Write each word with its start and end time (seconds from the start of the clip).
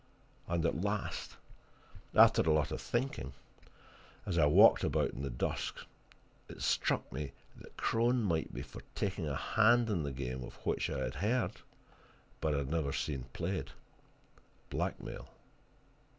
And 0.47 0.65
at 0.65 0.81
last, 0.81 1.35
after 2.15 2.41
a 2.41 2.51
lot 2.51 2.71
of 2.71 2.81
thinking, 2.81 3.33
as 4.25 4.35
I 4.39 4.47
walked 4.47 4.83
about 4.83 5.11
in 5.11 5.21
the 5.21 5.29
dusk, 5.29 5.85
it 6.49 6.63
struck 6.63 7.11
me 7.13 7.33
that 7.57 7.77
Crone 7.77 8.23
might 8.23 8.51
be 8.51 8.63
for 8.63 8.81
taking 8.95 9.27
a 9.27 9.35
hand 9.35 9.91
in 9.91 10.01
the 10.01 10.11
game 10.11 10.43
of 10.43 10.55
which 10.65 10.89
I 10.89 11.03
had 11.03 11.13
heard, 11.13 11.51
but 12.39 12.55
had 12.55 12.71
never 12.71 12.91
seen 12.91 13.25
played 13.33 13.73
blackmail. 14.71 15.29